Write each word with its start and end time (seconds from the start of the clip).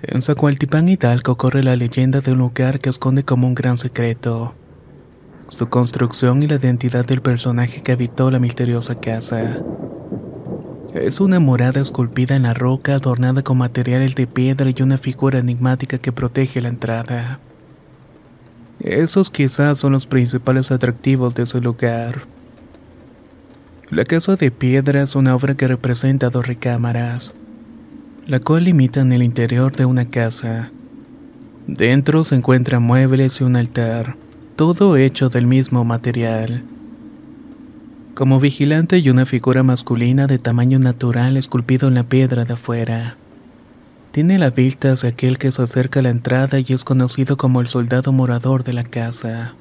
En 0.00 0.22
Zacualtipán 0.22 0.88
Hidalgo 0.88 1.36
corre 1.36 1.64
la 1.64 1.74
leyenda 1.74 2.20
de 2.20 2.30
un 2.30 2.38
lugar 2.38 2.78
que 2.78 2.88
esconde 2.88 3.24
como 3.24 3.48
un 3.48 3.56
gran 3.56 3.78
secreto. 3.78 4.54
Su 5.48 5.68
construcción 5.68 6.40
y 6.40 6.46
la 6.46 6.54
identidad 6.54 7.04
del 7.04 7.20
personaje 7.20 7.82
que 7.82 7.90
habitó 7.90 8.30
la 8.30 8.38
misteriosa 8.38 9.00
casa. 9.00 9.60
Es 10.94 11.18
una 11.18 11.40
morada 11.40 11.80
esculpida 11.80 12.36
en 12.36 12.44
la 12.44 12.54
roca 12.54 12.94
adornada 12.94 13.42
con 13.42 13.58
materiales 13.58 14.14
de 14.14 14.28
piedra 14.28 14.70
y 14.70 14.82
una 14.82 14.98
figura 14.98 15.40
enigmática 15.40 15.98
que 15.98 16.12
protege 16.12 16.60
la 16.60 16.68
entrada. 16.68 17.40
Esos 18.78 19.30
quizás 19.30 19.78
son 19.78 19.92
los 19.92 20.06
principales 20.06 20.70
atractivos 20.70 21.34
de 21.34 21.44
su 21.44 21.60
lugar. 21.60 22.22
La 23.90 24.04
casa 24.04 24.36
de 24.36 24.52
piedra 24.52 25.02
es 25.02 25.16
una 25.16 25.34
obra 25.34 25.56
que 25.56 25.66
representa 25.66 26.30
dos 26.30 26.46
recámaras 26.46 27.34
la 28.28 28.40
cual 28.40 28.64
limita 28.64 29.00
en 29.00 29.10
el 29.14 29.22
interior 29.22 29.74
de 29.74 29.86
una 29.86 30.04
casa. 30.04 30.70
Dentro 31.66 32.24
se 32.24 32.34
encuentran 32.34 32.82
muebles 32.82 33.40
y 33.40 33.44
un 33.44 33.56
altar, 33.56 34.16
todo 34.54 34.98
hecho 34.98 35.30
del 35.30 35.46
mismo 35.46 35.82
material. 35.82 36.62
Como 38.12 38.38
vigilante 38.38 38.96
hay 38.96 39.08
una 39.08 39.24
figura 39.24 39.62
masculina 39.62 40.26
de 40.26 40.38
tamaño 40.38 40.78
natural 40.78 41.38
esculpido 41.38 41.88
en 41.88 41.94
la 41.94 42.02
piedra 42.02 42.44
de 42.44 42.52
afuera. 42.52 43.16
Tiene 44.12 44.38
la 44.38 44.50
vista 44.50 44.92
hacia 44.92 45.08
aquel 45.08 45.38
que 45.38 45.50
se 45.50 45.62
acerca 45.62 46.00
a 46.00 46.02
la 46.02 46.10
entrada 46.10 46.60
y 46.60 46.66
es 46.68 46.84
conocido 46.84 47.38
como 47.38 47.62
el 47.62 47.68
soldado 47.68 48.12
morador 48.12 48.62
de 48.62 48.74
la 48.74 48.84
casa. 48.84 49.54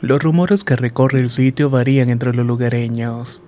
Los 0.00 0.20
rumores 0.20 0.64
que 0.64 0.74
recorre 0.74 1.20
el 1.20 1.30
sitio 1.30 1.70
varían 1.70 2.10
entre 2.10 2.34
los 2.34 2.44
lugareños. 2.44 3.40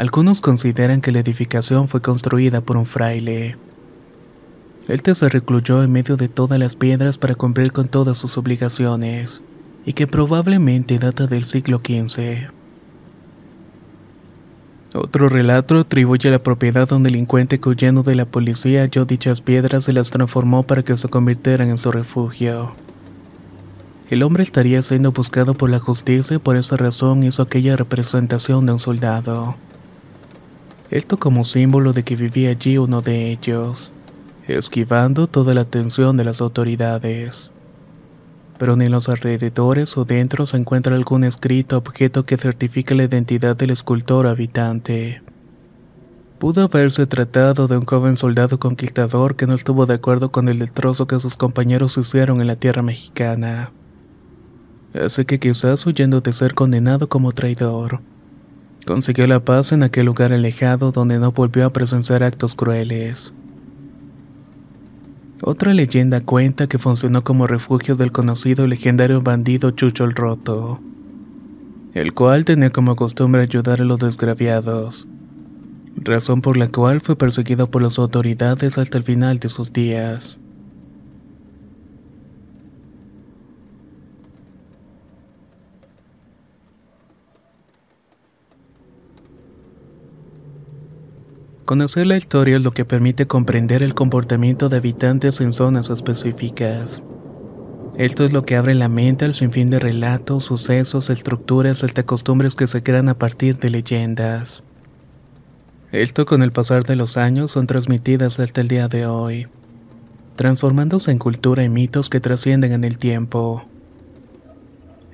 Algunos 0.00 0.40
consideran 0.40 1.02
que 1.02 1.12
la 1.12 1.18
edificación 1.18 1.86
fue 1.86 2.00
construida 2.00 2.62
por 2.62 2.78
un 2.78 2.86
fraile. 2.86 3.56
Este 4.88 5.14
se 5.14 5.28
recluyó 5.28 5.82
en 5.82 5.92
medio 5.92 6.16
de 6.16 6.30
todas 6.30 6.58
las 6.58 6.74
piedras 6.74 7.18
para 7.18 7.34
cumplir 7.34 7.70
con 7.70 7.86
todas 7.86 8.16
sus 8.16 8.38
obligaciones, 8.38 9.42
y 9.84 9.92
que 9.92 10.06
probablemente 10.06 10.98
data 10.98 11.26
del 11.26 11.44
siglo 11.44 11.82
XV. 11.84 12.48
Otro 14.94 15.28
relato 15.28 15.80
atribuye 15.80 16.30
la 16.30 16.38
propiedad 16.38 16.90
a 16.90 16.96
un 16.96 17.02
delincuente 17.02 17.60
que 17.60 17.68
huyendo 17.68 18.02
de 18.02 18.14
la 18.14 18.24
policía 18.24 18.80
halló 18.80 19.04
dichas 19.04 19.42
piedras 19.42 19.86
y 19.90 19.92
las 19.92 20.08
transformó 20.08 20.62
para 20.62 20.82
que 20.82 20.96
se 20.96 21.10
convirtieran 21.10 21.68
en 21.68 21.76
su 21.76 21.92
refugio. 21.92 22.72
El 24.08 24.22
hombre 24.22 24.44
estaría 24.44 24.80
siendo 24.80 25.12
buscado 25.12 25.52
por 25.52 25.68
la 25.68 25.78
justicia 25.78 26.36
y 26.36 26.38
por 26.38 26.56
esa 26.56 26.78
razón 26.78 27.22
hizo 27.22 27.42
aquella 27.42 27.76
representación 27.76 28.64
de 28.64 28.72
un 28.72 28.78
soldado. 28.78 29.56
Esto 30.90 31.18
como 31.18 31.44
símbolo 31.44 31.92
de 31.92 32.02
que 32.02 32.16
vivía 32.16 32.50
allí 32.50 32.76
uno 32.76 33.00
de 33.00 33.30
ellos, 33.30 33.92
esquivando 34.48 35.28
toda 35.28 35.54
la 35.54 35.60
atención 35.60 36.16
de 36.16 36.24
las 36.24 36.40
autoridades. 36.40 37.50
Pero 38.58 38.74
ni 38.74 38.86
en 38.86 38.90
los 38.90 39.08
alrededores 39.08 39.96
o 39.96 40.04
dentro 40.04 40.46
se 40.46 40.56
encuentra 40.56 40.96
algún 40.96 41.22
escrito 41.22 41.78
objeto 41.78 42.26
que 42.26 42.36
certifique 42.36 42.96
la 42.96 43.04
identidad 43.04 43.56
del 43.56 43.70
escultor 43.70 44.26
habitante. 44.26 45.22
Pudo 46.40 46.64
haberse 46.64 47.06
tratado 47.06 47.68
de 47.68 47.76
un 47.76 47.84
joven 47.84 48.16
soldado 48.16 48.58
conquistador 48.58 49.36
que 49.36 49.46
no 49.46 49.54
estuvo 49.54 49.86
de 49.86 49.94
acuerdo 49.94 50.32
con 50.32 50.48
el 50.48 50.58
destrozo 50.58 51.06
que 51.06 51.20
sus 51.20 51.36
compañeros 51.36 51.96
hicieron 51.98 52.40
en 52.40 52.48
la 52.48 52.56
tierra 52.56 52.82
mexicana. 52.82 53.70
Así 54.92 55.24
que 55.24 55.38
quizás 55.38 55.86
huyendo 55.86 56.20
de 56.20 56.32
ser 56.32 56.54
condenado 56.54 57.08
como 57.08 57.30
traidor, 57.30 58.00
Consiguió 58.90 59.28
la 59.28 59.38
paz 59.38 59.70
en 59.70 59.84
aquel 59.84 60.06
lugar 60.06 60.32
alejado 60.32 60.90
donde 60.90 61.20
no 61.20 61.30
volvió 61.30 61.64
a 61.64 61.72
presenciar 61.72 62.24
actos 62.24 62.56
crueles. 62.56 63.32
Otra 65.42 65.72
leyenda 65.74 66.20
cuenta 66.20 66.66
que 66.66 66.76
funcionó 66.76 67.22
como 67.22 67.46
refugio 67.46 67.94
del 67.94 68.10
conocido 68.10 68.66
legendario 68.66 69.22
bandido 69.22 69.70
Chucho 69.70 70.02
el 70.02 70.14
Roto, 70.14 70.80
el 71.94 72.14
cual 72.14 72.44
tenía 72.44 72.70
como 72.70 72.96
costumbre 72.96 73.42
ayudar 73.42 73.80
a 73.80 73.84
los 73.84 74.00
desgraviados, 74.00 75.06
razón 75.94 76.42
por 76.42 76.56
la 76.56 76.66
cual 76.66 77.00
fue 77.00 77.14
perseguido 77.14 77.70
por 77.70 77.82
las 77.82 77.96
autoridades 77.96 78.76
hasta 78.76 78.98
el 78.98 79.04
final 79.04 79.38
de 79.38 79.50
sus 79.50 79.72
días. 79.72 80.36
Conocer 91.70 92.04
la 92.04 92.16
historia 92.16 92.56
es 92.56 92.64
lo 92.64 92.72
que 92.72 92.84
permite 92.84 93.28
comprender 93.28 93.84
el 93.84 93.94
comportamiento 93.94 94.68
de 94.68 94.78
habitantes 94.78 95.40
en 95.40 95.52
zonas 95.52 95.88
específicas. 95.88 97.00
Esto 97.96 98.24
es 98.24 98.32
lo 98.32 98.42
que 98.42 98.56
abre 98.56 98.74
la 98.74 98.88
mente 98.88 99.24
al 99.24 99.34
sinfín 99.34 99.70
de 99.70 99.78
relatos, 99.78 100.42
sucesos, 100.42 101.10
estructuras, 101.10 101.84
hasta 101.84 102.02
costumbres 102.02 102.56
que 102.56 102.66
se 102.66 102.82
crean 102.82 103.08
a 103.08 103.14
partir 103.14 103.56
de 103.58 103.70
leyendas. 103.70 104.64
Esto 105.92 106.26
con 106.26 106.42
el 106.42 106.50
pasar 106.50 106.82
de 106.82 106.96
los 106.96 107.16
años 107.16 107.52
son 107.52 107.68
transmitidas 107.68 108.40
hasta 108.40 108.62
el 108.62 108.66
día 108.66 108.88
de 108.88 109.06
hoy, 109.06 109.46
transformándose 110.34 111.12
en 111.12 111.18
cultura 111.18 111.62
y 111.62 111.68
mitos 111.68 112.10
que 112.10 112.18
trascienden 112.18 112.72
en 112.72 112.82
el 112.82 112.98
tiempo. 112.98 113.64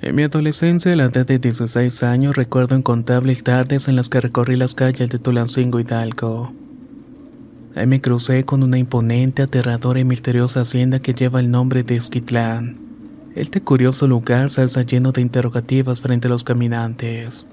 En 0.03 0.15
mi 0.15 0.25
adolescencia, 0.25 0.93
a 0.93 0.97
la 0.97 1.05
edad 1.05 1.27
de 1.27 1.39
16 1.39 2.03
años, 2.03 2.37
recuerdo 2.37 2.77
incontables 2.77 3.43
tardes 3.43 3.89
en 3.89 3.97
las 3.97 4.11
que 4.11 4.21
recorrí 4.21 4.57
las 4.57 4.75
calles 4.75 5.09
de 5.09 5.19
Tulancingo 5.19 5.81
Hidalgo. 5.81 6.53
Ahí 7.75 7.87
me 7.87 8.03
crucé 8.03 8.45
con 8.45 8.63
una 8.63 8.79
imponente, 8.79 9.43
aterradora 9.43 9.99
y 9.99 10.05
misteriosa 10.05 10.61
hacienda 10.61 10.99
que 10.99 11.15
lleva 11.15 11.41
el 11.41 11.51
nombre 11.51 11.83
de 11.83 11.97
Esquitlán. 11.97 12.79
Este 13.35 13.63
curioso 13.63 14.07
lugar 14.07 14.51
se 14.51 14.63
alza 14.63 14.83
lleno 14.83 15.13
de 15.13 15.23
interrogativas 15.23 16.01
frente 16.01 16.27
a 16.27 16.31
los 16.31 16.45
caminantes. 16.45 17.47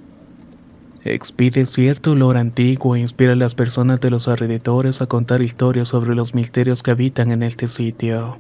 Expide 1.06 1.66
cierto 1.66 2.12
olor 2.12 2.38
antiguo 2.38 2.96
e 2.96 3.00
inspira 3.00 3.34
a 3.34 3.38
las 3.38 3.56
personas 3.56 4.02
de 4.02 4.10
los 4.10 4.28
alrededores 4.28 5.02
a 5.02 5.08
contar 5.08 5.42
historias 5.42 5.90
sobre 5.90 6.16
los 6.16 6.34
misterios 6.34 6.84
que 6.84 6.92
habitan 6.92 7.32
en 7.32 7.44
este 7.44 7.68
sitio. 7.68 8.38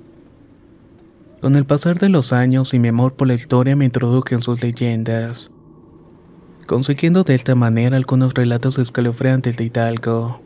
Con 1.43 1.57
el 1.57 1.65
pasar 1.65 1.99
de 1.99 2.07
los 2.07 2.31
años 2.31 2.73
y 2.73 2.79
mi 2.79 2.87
amor 2.87 3.15
por 3.15 3.27
la 3.27 3.33
historia 3.33 3.75
me 3.75 3.83
introduje 3.83 4.33
en 4.33 4.41
sus 4.41 4.63
leyendas, 4.63 5.51
consiguiendo 6.67 7.25
de 7.25 7.35
esta 7.35 7.53
manera 7.53 7.97
algunos 7.97 8.33
relatos 8.33 8.79
escalofriantes 8.79 9.57
de 9.57 9.65
Hidalgo. 9.65 10.39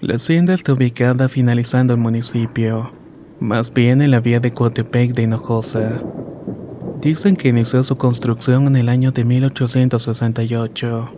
La 0.00 0.14
hacienda 0.14 0.54
está 0.54 0.72
ubicada 0.74 1.28
finalizando 1.28 1.94
el 1.94 1.98
municipio, 1.98 2.92
más 3.40 3.74
bien 3.74 4.02
en 4.02 4.12
la 4.12 4.20
vía 4.20 4.38
de 4.38 4.52
Coatepec 4.52 5.14
de 5.14 5.22
Hinojosa. 5.22 6.00
Dicen 7.00 7.34
que 7.34 7.48
inició 7.48 7.82
su 7.82 7.96
construcción 7.96 8.68
en 8.68 8.76
el 8.76 8.88
año 8.88 9.10
de 9.10 9.24
1868. 9.24 11.12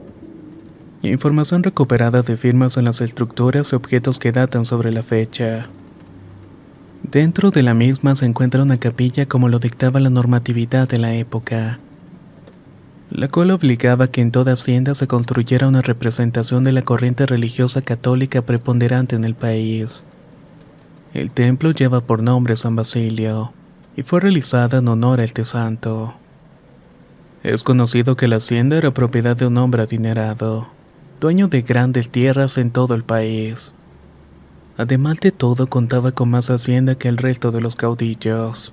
Información 1.03 1.63
recuperada 1.63 2.23
de 2.23 2.39
firmas 2.39 2.79
en 2.79 2.87
las 2.87 3.03
estructuras 3.03 3.73
y 3.73 3.77
objetos 3.77 4.19
que 4.19 4.33
datan 4.33 4.65
sobre 4.65 4.91
la 4.91 5.03
fecha. 5.03 5.69
Dentro 7.13 7.51
de 7.51 7.63
la 7.63 7.75
misma 7.75 8.17
se 8.17 8.27
encuentra 8.27 8.63
una 8.63 8.79
capilla 8.79 9.27
como 9.27 9.49
lo 9.49 9.59
dictaba 9.61 10.01
la 10.01 10.11
normatividad 10.11 10.89
de 10.89 10.99
la 10.99 11.15
época 11.15 11.79
la 13.15 13.29
cual 13.29 13.51
obligaba 13.51 14.09
que 14.09 14.23
en 14.23 14.31
toda 14.31 14.55
hacienda 14.55 14.95
se 14.95 15.07
construyera 15.07 15.69
una 15.69 15.83
representación 15.83 16.65
de 16.65 16.73
la 16.73 16.83
corriente 16.83 17.27
religiosa 17.27 17.83
católica 17.83 18.41
preponderante 18.41 19.17
en 19.17 19.25
el 19.25 19.35
país. 19.35 20.05
El 21.13 21.31
templo 21.31 21.73
lleva 21.73 22.01
por 22.01 22.23
nombre 22.23 22.57
San 22.57 22.75
Basilio 22.75 23.53
y 23.97 24.03
fue 24.03 24.21
realizada 24.21 24.79
en 24.79 24.89
honor 24.89 25.21
a 25.21 25.25
este 25.25 25.45
santo. 25.45 26.15
Es 27.43 27.63
conocido 27.63 28.17
que 28.17 28.29
la 28.29 28.37
hacienda 28.37 28.79
era 28.79 28.93
propiedad 28.93 29.37
de 29.37 29.47
un 29.47 29.59
hombre 29.59 29.83
adinerado, 29.83 30.69
dueño 31.21 31.49
de 31.49 31.61
grandes 31.61 32.09
tierras 32.09 32.57
en 32.57 32.71
todo 32.71 32.95
el 32.95 33.03
país. 33.03 33.75
Además 34.83 35.21
de 35.21 35.31
todo, 35.31 35.69
contaba 35.69 36.11
con 36.11 36.29
más 36.29 36.51
hacienda 36.51 36.97
que 36.97 37.07
el 37.07 37.17
resto 37.17 37.53
de 37.53 37.61
los 37.61 37.77
caudillos. 37.77 38.73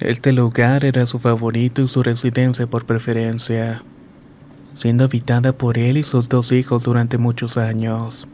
Este 0.00 0.32
lugar 0.32 0.82
era 0.86 1.04
su 1.04 1.18
favorito 1.18 1.82
y 1.82 1.88
su 1.88 2.02
residencia 2.02 2.66
por 2.66 2.86
preferencia, 2.86 3.82
siendo 4.74 5.04
habitada 5.04 5.52
por 5.52 5.76
él 5.76 5.98
y 5.98 6.04
sus 6.04 6.30
dos 6.30 6.52
hijos 6.52 6.84
durante 6.84 7.18
muchos 7.18 7.58
años. 7.58 8.26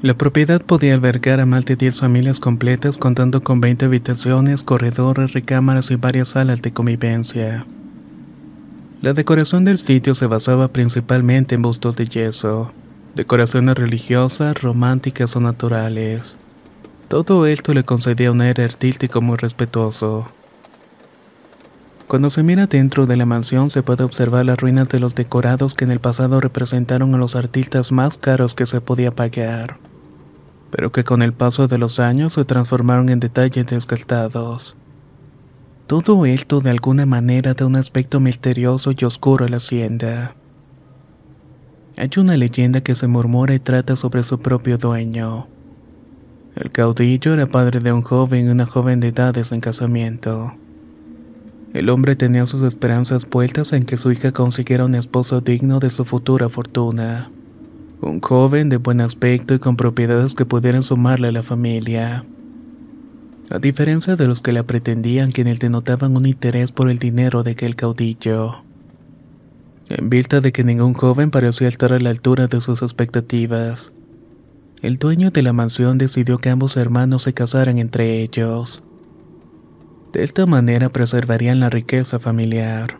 La 0.00 0.14
propiedad 0.14 0.62
podía 0.62 0.94
albergar 0.94 1.40
a 1.40 1.46
más 1.46 1.64
de 1.64 1.74
10 1.74 1.98
familias 1.98 2.38
completas 2.38 2.96
contando 2.96 3.42
con 3.42 3.60
20 3.60 3.86
habitaciones, 3.86 4.62
corredores, 4.62 5.32
recámaras 5.32 5.90
y 5.90 5.96
varias 5.96 6.28
salas 6.28 6.62
de 6.62 6.72
convivencia. 6.72 7.66
La 9.02 9.12
decoración 9.12 9.64
del 9.64 9.78
sitio 9.78 10.14
se 10.14 10.26
basaba 10.26 10.68
principalmente 10.68 11.56
en 11.56 11.62
bustos 11.62 11.96
de 11.96 12.06
yeso, 12.06 12.70
decoraciones 13.16 13.76
religiosas, 13.76 14.60
románticas 14.60 15.34
o 15.36 15.40
naturales. 15.40 16.36
Todo 17.08 17.46
esto 17.46 17.72
le 17.72 17.82
concedía 17.82 18.30
un 18.30 18.42
aire 18.42 18.62
artístico 18.62 19.22
muy 19.22 19.38
respetuoso. 19.38 20.30
Cuando 22.08 22.28
se 22.28 22.42
mira 22.42 22.66
dentro 22.66 23.06
de 23.06 23.16
la 23.16 23.24
mansión 23.24 23.70
se 23.70 23.82
puede 23.82 24.04
observar 24.04 24.44
las 24.44 24.60
ruinas 24.60 24.90
de 24.90 25.00
los 25.00 25.14
decorados 25.14 25.72
que 25.72 25.84
en 25.84 25.92
el 25.92 25.98
pasado 25.98 26.40
representaron 26.40 27.14
a 27.14 27.18
los 27.18 27.34
artistas 27.34 27.90
más 27.90 28.18
caros 28.18 28.52
que 28.52 28.66
se 28.66 28.82
podía 28.82 29.12
pagar, 29.12 29.78
pero 30.70 30.92
que 30.92 31.02
con 31.02 31.22
el 31.22 31.32
paso 31.32 31.68
de 31.68 31.78
los 31.78 31.98
años 31.98 32.34
se 32.34 32.44
transformaron 32.44 33.08
en 33.08 33.18
detalles 33.18 33.66
desgastados. 33.66 34.76
Todo 35.86 36.26
esto 36.26 36.60
de 36.60 36.68
alguna 36.68 37.06
manera 37.06 37.54
da 37.54 37.64
un 37.64 37.76
aspecto 37.76 38.20
misterioso 38.20 38.92
y 38.96 39.04
oscuro 39.06 39.46
a 39.46 39.48
la 39.48 39.56
hacienda. 39.56 40.34
Hay 41.96 42.10
una 42.16 42.36
leyenda 42.36 42.80
que 42.82 42.94
se 42.94 43.06
murmura 43.06 43.54
y 43.54 43.58
trata 43.58 43.96
sobre 43.96 44.22
su 44.22 44.38
propio 44.38 44.78
dueño 44.78 45.46
el 46.56 46.70
caudillo 46.70 47.34
era 47.34 47.46
padre 47.46 47.80
de 47.80 47.92
un 47.92 48.00
joven 48.00 48.46
y 48.46 48.48
una 48.48 48.64
joven 48.64 48.98
de 48.98 49.08
edades 49.08 49.52
en 49.52 49.60
casamiento. 49.60 50.54
El 51.74 51.90
hombre 51.90 52.16
tenía 52.16 52.46
sus 52.46 52.62
esperanzas 52.62 53.26
puestas 53.26 53.74
en 53.74 53.84
que 53.84 53.98
su 53.98 54.10
hija 54.10 54.32
consiguiera 54.32 54.86
un 54.86 54.94
esposo 54.94 55.42
digno 55.42 55.80
de 55.80 55.90
su 55.90 56.06
futura 56.06 56.48
fortuna. 56.48 57.30
Un 58.00 58.22
joven 58.22 58.70
de 58.70 58.78
buen 58.78 59.02
aspecto 59.02 59.52
y 59.52 59.58
con 59.58 59.76
propiedades 59.76 60.34
que 60.34 60.46
pudieran 60.46 60.82
sumarle 60.82 61.28
a 61.28 61.32
la 61.32 61.42
familia. 61.42 62.24
A 63.50 63.58
diferencia 63.58 64.16
de 64.16 64.26
los 64.26 64.40
que 64.40 64.52
la 64.52 64.62
pretendían, 64.62 65.32
quienes 65.32 65.58
denotaban 65.58 66.16
un 66.16 66.24
interés 66.24 66.72
por 66.72 66.88
el 66.88 66.98
dinero 66.98 67.42
de 67.42 67.50
aquel 67.50 67.76
caudillo. 67.76 68.65
En 69.88 70.10
vista 70.10 70.40
de 70.40 70.50
que 70.50 70.64
ningún 70.64 70.94
joven 70.94 71.30
parecía 71.30 71.68
estar 71.68 71.92
a 71.92 72.00
la 72.00 72.10
altura 72.10 72.48
de 72.48 72.60
sus 72.60 72.82
expectativas, 72.82 73.92
el 74.82 74.98
dueño 74.98 75.30
de 75.30 75.42
la 75.42 75.52
mansión 75.52 75.96
decidió 75.96 76.38
que 76.38 76.50
ambos 76.50 76.76
hermanos 76.76 77.22
se 77.22 77.34
casaran 77.34 77.78
entre 77.78 78.20
ellos. 78.20 78.82
De 80.12 80.24
esta 80.24 80.44
manera 80.44 80.88
preservarían 80.88 81.60
la 81.60 81.70
riqueza 81.70 82.18
familiar. 82.18 82.98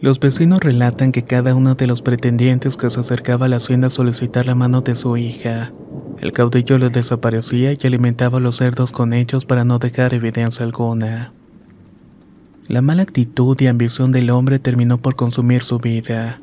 Los 0.00 0.20
vecinos 0.20 0.60
relatan 0.60 1.12
que 1.12 1.24
cada 1.24 1.54
uno 1.54 1.74
de 1.74 1.86
los 1.86 2.02
pretendientes 2.02 2.76
que 2.76 2.90
se 2.90 3.00
acercaba 3.00 3.46
a 3.46 3.48
la 3.48 3.56
hacienda 3.56 3.88
a 3.88 3.90
solicitar 3.90 4.46
la 4.46 4.54
mano 4.54 4.80
de 4.80 4.94
su 4.94 5.16
hija, 5.16 5.72
el 6.20 6.32
caudillo 6.32 6.78
les 6.78 6.92
desaparecía 6.92 7.72
y 7.72 7.78
alimentaba 7.84 8.38
a 8.38 8.40
los 8.40 8.56
cerdos 8.56 8.92
con 8.92 9.12
ellos 9.12 9.44
para 9.44 9.64
no 9.64 9.78
dejar 9.80 10.14
evidencia 10.14 10.64
alguna. 10.64 11.32
La 12.72 12.80
mala 12.80 13.02
actitud 13.02 13.60
y 13.60 13.66
ambición 13.66 14.12
del 14.12 14.30
hombre 14.30 14.58
terminó 14.58 14.96
por 14.96 15.14
consumir 15.14 15.62
su 15.62 15.78
vida 15.78 16.40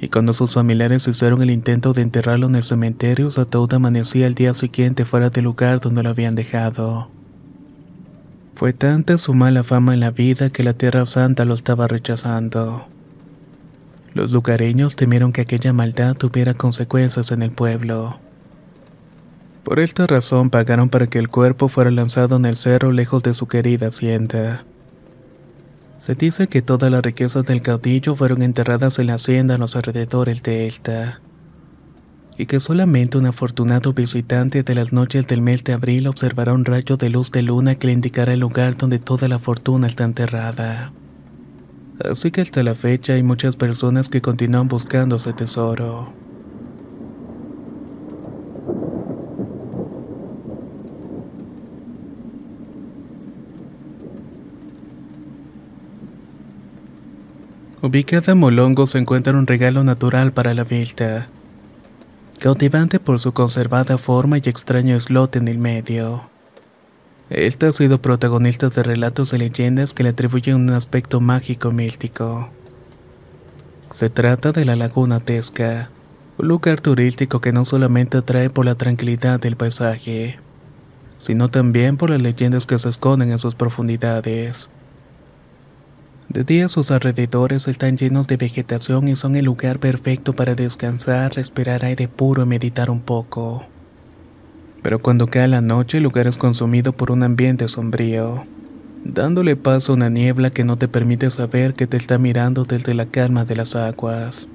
y 0.00 0.08
cuando 0.08 0.32
sus 0.32 0.54
familiares 0.54 1.06
hicieron 1.06 1.40
el 1.40 1.50
intento 1.50 1.92
de 1.92 2.02
enterrarlo 2.02 2.48
en 2.48 2.56
el 2.56 2.64
cementerio, 2.64 3.30
su 3.30 3.42
ataúd 3.42 3.72
amanecía 3.74 4.26
el 4.26 4.34
día 4.34 4.54
siguiente 4.54 5.04
fuera 5.04 5.30
del 5.30 5.44
lugar 5.44 5.80
donde 5.80 6.02
lo 6.02 6.08
habían 6.08 6.34
dejado. 6.34 7.08
Fue 8.56 8.72
tanta 8.72 9.18
su 9.18 9.34
mala 9.34 9.62
fama 9.62 9.94
en 9.94 10.00
la 10.00 10.10
vida 10.10 10.50
que 10.50 10.64
la 10.64 10.72
Tierra 10.72 11.06
Santa 11.06 11.44
lo 11.44 11.54
estaba 11.54 11.86
rechazando. 11.86 12.88
Los 14.14 14.32
lugareños 14.32 14.96
temieron 14.96 15.32
que 15.32 15.42
aquella 15.42 15.72
maldad 15.72 16.16
tuviera 16.16 16.54
consecuencias 16.54 17.30
en 17.30 17.40
el 17.40 17.52
pueblo. 17.52 18.18
Por 19.62 19.78
esta 19.78 20.08
razón 20.08 20.50
pagaron 20.50 20.88
para 20.88 21.06
que 21.06 21.20
el 21.20 21.28
cuerpo 21.28 21.68
fuera 21.68 21.92
lanzado 21.92 22.34
en 22.34 22.46
el 22.46 22.56
cerro 22.56 22.90
lejos 22.90 23.22
de 23.22 23.32
su 23.32 23.46
querida 23.46 23.86
hacienda. 23.86 24.64
Se 26.08 26.14
dice 26.14 26.48
que 26.48 26.62
todas 26.62 26.90
las 26.90 27.02
riquezas 27.02 27.44
del 27.44 27.60
caudillo 27.60 28.16
fueron 28.16 28.40
enterradas 28.40 28.98
en 28.98 29.08
la 29.08 29.16
hacienda 29.16 29.56
en 29.56 29.60
los 29.60 29.76
alrededores 29.76 30.42
de 30.42 30.66
esta, 30.66 31.20
y 32.38 32.46
que 32.46 32.60
solamente 32.60 33.18
un 33.18 33.26
afortunado 33.26 33.92
visitante 33.92 34.62
de 34.62 34.74
las 34.74 34.90
noches 34.90 35.26
del 35.26 35.42
mes 35.42 35.64
de 35.64 35.74
abril 35.74 36.06
observará 36.06 36.54
un 36.54 36.64
rayo 36.64 36.96
de 36.96 37.10
luz 37.10 37.30
de 37.30 37.42
luna 37.42 37.74
que 37.74 37.88
le 37.88 37.92
indicará 37.92 38.32
el 38.32 38.40
lugar 38.40 38.78
donde 38.78 38.98
toda 38.98 39.28
la 39.28 39.38
fortuna 39.38 39.86
está 39.86 40.04
enterrada. 40.04 40.94
Así 42.10 42.30
que 42.30 42.40
hasta 42.40 42.62
la 42.62 42.74
fecha 42.74 43.12
hay 43.12 43.22
muchas 43.22 43.56
personas 43.56 44.08
que 44.08 44.22
continúan 44.22 44.66
buscando 44.66 45.16
ese 45.16 45.34
tesoro. 45.34 46.10
Ubicada 57.80 58.32
en 58.32 58.38
Molongo 58.38 58.88
se 58.88 58.98
encuentra 58.98 59.32
un 59.34 59.46
regalo 59.46 59.84
natural 59.84 60.32
para 60.32 60.52
la 60.52 60.64
vista, 60.64 61.28
cautivante 62.40 62.98
por 62.98 63.20
su 63.20 63.32
conservada 63.32 63.98
forma 63.98 64.38
y 64.38 64.42
extraño 64.46 64.96
islote 64.96 65.38
en 65.38 65.46
el 65.46 65.58
medio. 65.58 66.22
Esta 67.30 67.68
ha 67.68 67.72
sido 67.72 68.02
protagonista 68.02 68.68
de 68.68 68.82
relatos 68.82 69.32
y 69.32 69.38
leyendas 69.38 69.92
que 69.92 70.02
le 70.02 70.08
atribuyen 70.08 70.56
un 70.56 70.70
aspecto 70.70 71.20
mágico 71.20 71.70
místico. 71.70 72.48
Se 73.94 74.10
trata 74.10 74.50
de 74.50 74.64
la 74.64 74.74
Laguna 74.74 75.20
Tesca, 75.20 75.88
un 76.36 76.48
lugar 76.48 76.80
turístico 76.80 77.40
que 77.40 77.52
no 77.52 77.64
solamente 77.64 78.18
atrae 78.18 78.50
por 78.50 78.64
la 78.64 78.74
tranquilidad 78.74 79.38
del 79.38 79.54
paisaje, 79.54 80.40
sino 81.24 81.48
también 81.48 81.96
por 81.96 82.10
las 82.10 82.20
leyendas 82.20 82.66
que 82.66 82.76
se 82.80 82.88
esconden 82.88 83.30
en 83.30 83.38
sus 83.38 83.54
profundidades. 83.54 84.66
De 86.28 86.44
día 86.44 86.68
sus 86.68 86.90
alrededores 86.90 87.68
están 87.68 87.96
llenos 87.96 88.26
de 88.26 88.36
vegetación 88.36 89.08
y 89.08 89.16
son 89.16 89.34
el 89.34 89.46
lugar 89.46 89.78
perfecto 89.78 90.34
para 90.34 90.54
descansar, 90.54 91.34
respirar 91.34 91.86
aire 91.86 92.06
puro 92.06 92.42
y 92.42 92.46
meditar 92.46 92.90
un 92.90 93.00
poco. 93.00 93.64
Pero 94.82 94.98
cuando 94.98 95.26
cae 95.26 95.48
la 95.48 95.62
noche 95.62 95.96
el 95.96 96.04
lugar 96.04 96.26
es 96.26 96.36
consumido 96.36 96.92
por 96.92 97.10
un 97.10 97.22
ambiente 97.22 97.66
sombrío, 97.68 98.44
dándole 99.04 99.56
paso 99.56 99.92
a 99.92 99.94
una 99.94 100.10
niebla 100.10 100.50
que 100.50 100.64
no 100.64 100.76
te 100.76 100.86
permite 100.86 101.30
saber 101.30 101.72
que 101.72 101.86
te 101.86 101.96
está 101.96 102.18
mirando 102.18 102.64
desde 102.64 102.92
la 102.92 103.06
calma 103.06 103.46
de 103.46 103.56
las 103.56 103.74
aguas. 103.74 104.46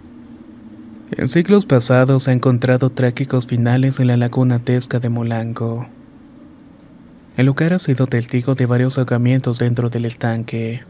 En 1.17 1.27
siglos 1.27 1.65
pasados 1.65 2.23
se 2.23 2.31
ha 2.31 2.33
encontrado 2.33 2.91
trágicos 2.91 3.47
finales 3.47 3.99
en 3.99 4.07
la 4.07 4.17
laguna 4.17 4.59
Tesca 4.59 4.99
de 4.99 5.09
Molango. 5.09 5.87
El 7.35 7.47
lugar 7.47 7.73
ha 7.73 7.79
sido 7.79 8.05
testigo 8.05 8.53
de 8.53 8.67
varios 8.67 8.99
ahogamientos 8.99 9.57
dentro 9.57 9.89
del 9.89 10.05
estanque. 10.05 10.83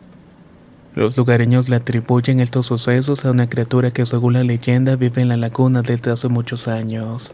Los 0.96 1.18
lugareños 1.18 1.70
le 1.70 1.78
atribuyen 1.78 2.40
estos 2.40 2.68
sucesos 2.68 3.26
a 3.26 3.32
una 3.32 3.50
criatura 3.50 3.92
que 3.92 4.06
según 4.06 4.34
la 4.34 4.44
leyenda 4.44 4.96
vive 4.96 5.24
en 5.24 5.30
la 5.30 5.38
laguna 5.38 5.82
desde 5.82 6.12
hace 6.12 6.28
muchos 6.28 6.68
años. 6.68 7.34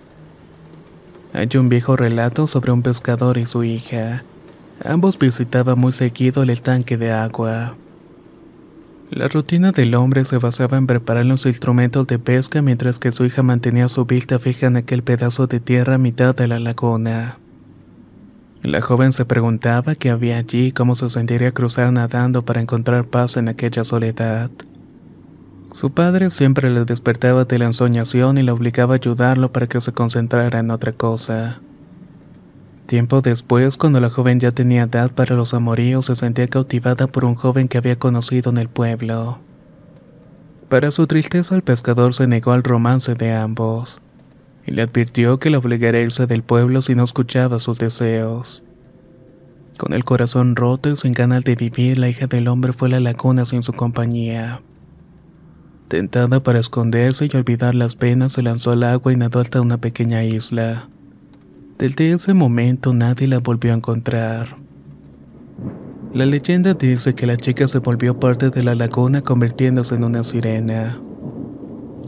Hay 1.33 1.49
un 1.57 1.67
viejo 1.67 1.97
relato 1.97 2.47
sobre 2.47 2.71
un 2.71 2.81
pescador 2.81 3.37
y 3.37 3.45
su 3.45 3.63
hija. 3.63 4.23
Ambos 4.83 5.19
visitaban 5.19 5.77
muy 5.77 5.91
seguido 5.91 6.43
el 6.43 6.49
estanque 6.51 6.97
de 6.97 7.11
agua. 7.11 7.75
La 9.11 9.27
rutina 9.27 9.71
del 9.71 9.93
hombre 9.95 10.23
se 10.23 10.37
basaba 10.37 10.77
en 10.77 10.87
preparar 10.87 11.25
los 11.25 11.45
instrumentos 11.45 12.07
de 12.07 12.17
pesca 12.17 12.61
mientras 12.61 12.97
que 12.97 13.11
su 13.11 13.25
hija 13.25 13.43
mantenía 13.43 13.89
su 13.89 14.05
vista 14.05 14.39
fija 14.39 14.67
en 14.67 14.77
aquel 14.77 15.03
pedazo 15.03 15.47
de 15.47 15.59
tierra 15.59 15.95
a 15.95 15.97
mitad 15.97 16.33
de 16.33 16.47
la 16.47 16.59
laguna. 16.59 17.39
La 18.63 18.81
joven 18.81 19.13
se 19.13 19.23
preguntaba 19.23 19.95
qué 19.95 20.09
había 20.09 20.37
allí 20.37 20.67
y 20.67 20.71
cómo 20.73 20.95
se 20.95 21.09
sentiría 21.09 21.53
cruzar 21.53 21.93
nadando 21.93 22.43
para 22.43 22.59
encontrar 22.59 23.05
paz 23.05 23.37
en 23.37 23.47
aquella 23.47 23.85
soledad. 23.85 24.51
Su 25.73 25.91
padre 25.91 26.29
siempre 26.29 26.69
le 26.69 26.83
despertaba 26.83 27.45
de 27.45 27.57
la 27.57 27.67
ensoñación 27.67 28.37
y 28.37 28.43
le 28.43 28.51
obligaba 28.51 28.95
a 28.95 28.97
ayudarlo 28.97 29.53
para 29.53 29.67
que 29.67 29.79
se 29.79 29.93
concentrara 29.93 30.59
en 30.59 30.71
otra 30.71 30.91
cosa. 30.91 31.61
Tiempo 32.85 33.21
después, 33.21 33.77
cuando 33.77 34.01
la 34.01 34.09
joven 34.09 34.41
ya 34.41 34.51
tenía 34.51 34.83
edad 34.83 35.11
para 35.11 35.35
los 35.35 35.53
amoríos, 35.53 36.07
se 36.07 36.15
sentía 36.15 36.47
cautivada 36.47 37.07
por 37.07 37.23
un 37.23 37.35
joven 37.35 37.69
que 37.69 37.77
había 37.77 37.97
conocido 37.97 38.51
en 38.51 38.57
el 38.57 38.67
pueblo. 38.67 39.39
Para 40.67 40.91
su 40.91 41.07
tristeza, 41.07 41.55
el 41.55 41.61
pescador 41.61 42.13
se 42.13 42.27
negó 42.27 42.51
al 42.51 42.63
romance 42.63 43.15
de 43.15 43.31
ambos 43.31 44.01
y 44.69 44.71
le 44.71 44.83
advirtió 44.83 45.39
que 45.39 45.49
le 45.49 45.57
obligaría 45.57 45.99
a 45.99 46.03
irse 46.03 46.27
del 46.27 46.43
pueblo 46.43 46.83
si 46.83 46.93
no 46.93 47.03
escuchaba 47.03 47.57
sus 47.57 47.79
deseos. 47.79 48.61
Con 49.79 49.93
el 49.93 50.03
corazón 50.03 50.55
roto 50.55 50.91
y 50.91 50.95
sin 50.95 51.13
ganas 51.13 51.43
de 51.43 51.55
vivir, 51.55 51.97
la 51.97 52.07
hija 52.07 52.27
del 52.27 52.47
hombre 52.47 52.71
fue 52.71 52.87
a 52.89 52.91
la 52.91 52.99
laguna 52.99 53.45
sin 53.45 53.63
su 53.63 53.73
compañía. 53.73 54.61
Tentada 55.87 56.43
para 56.43 56.59
esconderse 56.59 57.25
y 57.25 57.35
olvidar 57.35 57.73
las 57.73 57.95
penas, 57.95 58.33
se 58.33 58.43
lanzó 58.43 58.69
al 58.69 58.83
agua 58.83 59.11
y 59.11 59.15
nadó 59.15 59.39
hasta 59.39 59.59
una 59.59 59.79
pequeña 59.79 60.23
isla. 60.23 60.87
Desde 61.79 62.11
ese 62.11 62.35
momento 62.35 62.93
nadie 62.93 63.27
la 63.27 63.39
volvió 63.39 63.71
a 63.71 63.77
encontrar. 63.77 64.57
La 66.13 66.27
leyenda 66.27 66.75
dice 66.75 67.15
que 67.15 67.25
la 67.25 67.37
chica 67.37 67.67
se 67.67 67.79
volvió 67.79 68.19
parte 68.19 68.51
de 68.51 68.61
la 68.61 68.75
laguna 68.75 69.23
convirtiéndose 69.23 69.95
en 69.95 70.03
una 70.03 70.23
sirena. 70.23 70.99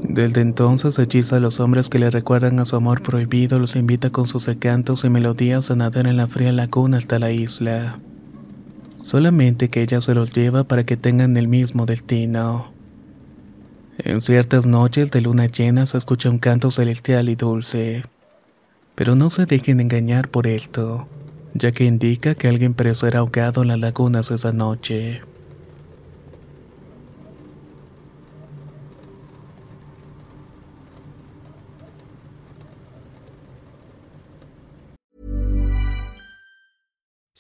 Desde 0.04 0.42
entonces 0.42 0.98
hechiza 0.98 1.38
a 1.38 1.40
los 1.40 1.60
hombres 1.60 1.88
que 1.88 2.00
le 2.00 2.10
recuerdan 2.10 2.60
a 2.60 2.66
su 2.66 2.76
amor 2.76 3.02
prohibido, 3.02 3.60
los 3.60 3.76
invita 3.76 4.10
con 4.10 4.26
sus 4.26 4.50
cantos 4.60 5.04
y 5.04 5.10
melodías 5.10 5.70
a 5.70 5.76
nadar 5.76 6.08
en 6.08 6.18
la 6.18 6.28
fría 6.28 6.52
laguna 6.52 6.98
hasta 6.98 7.20
la 7.20 7.32
isla. 7.32 8.00
Solamente 9.04 9.70
que 9.70 9.82
ella 9.82 10.02
se 10.02 10.16
los 10.16 10.34
lleva 10.34 10.64
para 10.64 10.86
que 10.86 10.98
tengan 10.98 11.38
el 11.38 11.48
mismo 11.48 11.86
destino. 11.86 12.72
En 13.98 14.22
ciertas 14.22 14.66
noches 14.66 15.12
de 15.12 15.22
luna 15.22 15.46
llena 15.46 15.86
se 15.86 15.98
escucha 15.98 16.30
un 16.30 16.40
canto 16.40 16.72
celestial 16.72 17.30
y 17.30 17.36
dulce. 17.36 18.04
Pero 18.96 19.16
no 19.16 19.30
se 19.30 19.46
dejen 19.46 19.80
engañar 19.80 20.30
por 20.30 20.48
esto, 20.48 21.08
ya 21.54 21.72
que 21.72 21.86
indica 21.86 22.36
que 22.36 22.48
alguien 22.48 22.74
preso 22.74 23.08
era 23.08 23.20
ahogado 23.20 23.62
en 23.62 23.70
las 23.70 23.80
lagunas 23.80 24.32
esa 24.32 24.52
noche. 24.52 25.22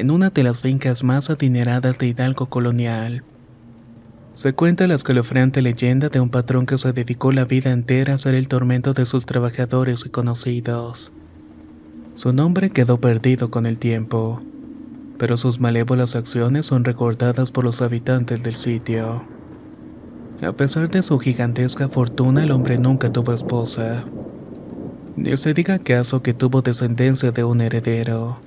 En 0.00 0.10
una 0.10 0.30
de 0.30 0.42
las 0.42 0.62
fincas 0.62 1.04
más 1.04 1.28
adineradas 1.28 1.98
de 1.98 2.06
Hidalgo 2.06 2.46
colonial, 2.46 3.22
se 4.34 4.54
cuenta 4.54 4.86
la 4.86 4.94
escalofriante 4.94 5.60
leyenda 5.60 6.08
de 6.08 6.20
un 6.20 6.30
patrón 6.30 6.64
que 6.64 6.78
se 6.78 6.94
dedicó 6.94 7.32
la 7.32 7.44
vida 7.44 7.70
entera 7.70 8.14
a 8.14 8.18
ser 8.18 8.34
el 8.34 8.48
tormento 8.48 8.94
de 8.94 9.04
sus 9.04 9.26
trabajadores 9.26 10.04
y 10.06 10.08
conocidos. 10.08 11.12
Su 12.14 12.32
nombre 12.32 12.70
quedó 12.70 12.98
perdido 12.98 13.50
con 13.50 13.66
el 13.66 13.76
tiempo, 13.76 14.40
pero 15.18 15.36
sus 15.36 15.60
malévolas 15.60 16.16
acciones 16.16 16.64
son 16.64 16.84
recordadas 16.84 17.50
por 17.50 17.64
los 17.64 17.82
habitantes 17.82 18.42
del 18.42 18.56
sitio. 18.56 19.22
A 20.40 20.52
pesar 20.52 20.88
de 20.88 21.02
su 21.02 21.18
gigantesca 21.18 21.90
fortuna, 21.90 22.44
el 22.44 22.52
hombre 22.52 22.78
nunca 22.78 23.12
tuvo 23.12 23.34
esposa. 23.34 24.04
Ni 25.16 25.36
se 25.36 25.52
diga 25.52 25.78
caso 25.78 26.22
que 26.22 26.32
tuvo 26.32 26.62
descendencia 26.62 27.32
de 27.32 27.44
un 27.44 27.60
heredero. 27.60 28.38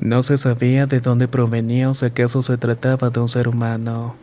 No 0.00 0.22
se 0.22 0.38
sabía 0.38 0.86
de 0.86 1.00
dónde 1.00 1.26
provenía 1.26 1.90
o 1.90 1.94
si 1.94 2.06
acaso 2.06 2.42
se 2.42 2.56
trataba 2.56 3.10
de 3.10 3.18
un 3.18 3.28
ser 3.28 3.48
humano. 3.48 4.14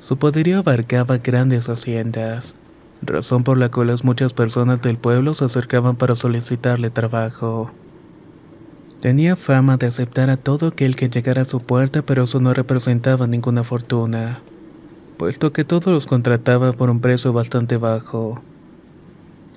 Su 0.00 0.16
poderío 0.16 0.58
abarcaba 0.58 1.18
grandes 1.18 1.68
haciendas, 1.68 2.56
razón 3.02 3.44
por 3.44 3.56
la 3.56 3.70
cual 3.70 3.96
muchas 4.02 4.32
personas 4.32 4.82
del 4.82 4.96
pueblo 4.96 5.34
se 5.34 5.44
acercaban 5.44 5.94
para 5.94 6.16
solicitarle 6.16 6.90
trabajo. 6.90 7.70
Tenía 9.00 9.36
fama 9.36 9.76
de 9.76 9.86
aceptar 9.86 10.28
a 10.28 10.36
todo 10.36 10.68
aquel 10.68 10.96
que 10.96 11.08
llegara 11.08 11.42
a 11.42 11.44
su 11.44 11.60
puerta, 11.60 12.02
pero 12.02 12.24
eso 12.24 12.40
no 12.40 12.52
representaba 12.52 13.28
ninguna 13.28 13.62
fortuna, 13.62 14.40
puesto 15.18 15.52
que 15.52 15.64
todos 15.64 15.86
los 15.86 16.06
contrataba 16.06 16.72
por 16.72 16.90
un 16.90 17.00
precio 17.00 17.32
bastante 17.32 17.76
bajo. 17.76 18.42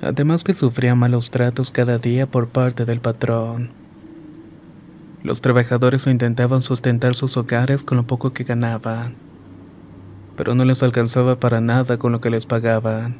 Además 0.01 0.43
que 0.43 0.53
sufría 0.53 0.93
malos 0.93 1.31
tratos 1.31 1.71
cada 1.71 1.97
día 1.97 2.27
por 2.27 2.47
parte 2.47 2.85
del 2.85 2.99
patrón. 2.99 3.69
Los 5.21 5.41
trabajadores 5.41 6.07
intentaban 6.07 6.61
sustentar 6.61 7.13
sus 7.13 7.35
hogares 7.35 7.83
con 7.83 7.97
lo 7.97 8.03
poco 8.03 8.31
que 8.31 8.45
ganaban, 8.45 9.15
pero 10.37 10.55
no 10.55 10.63
les 10.63 10.81
alcanzaba 10.81 11.35
para 11.35 11.59
nada 11.59 11.97
con 11.97 12.13
lo 12.13 12.21
que 12.21 12.29
les 12.29 12.45
pagaban. 12.45 13.17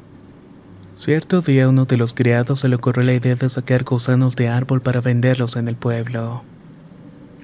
Cierto 0.96 1.42
día 1.42 1.68
uno 1.68 1.84
de 1.84 1.98
los 1.98 2.14
criados 2.14 2.60
se 2.60 2.68
le 2.68 2.76
ocurrió 2.76 3.02
la 3.04 3.14
idea 3.14 3.34
de 3.34 3.48
sacar 3.50 3.84
gusanos 3.84 4.34
de 4.36 4.48
árbol 4.48 4.80
para 4.80 5.00
venderlos 5.00 5.56
en 5.56 5.68
el 5.68 5.74
pueblo. 5.74 6.42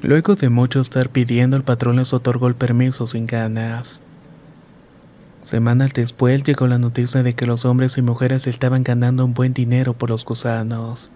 Luego 0.03 0.37
de 0.37 0.49
mucho 0.49 0.81
estar 0.81 1.11
pidiendo, 1.11 1.57
el 1.57 1.63
patrón 1.63 1.97
les 1.97 2.13
otorgó 2.13 2.49
el 2.49 2.55
permiso 2.55 3.07
sin 3.07 3.27
ganas. 3.27 4.01
Semanas 5.45 5.93
después 5.95 6.43
llegó 6.43 6.67
la 6.67 6.79
noticia 6.79 7.23
de 7.23 7.35
que 7.35 7.47
los 7.47 7.65
hombres 7.65 7.99
y 7.99 8.03
mujeres 8.03 8.47
estaban 8.47 8.83
ganando 8.83 9.25
un 9.25 9.35
buen 9.35 9.53
dinero 9.53 9.95
por 9.95 10.11
los 10.11 10.25
gusanos. 10.25 11.11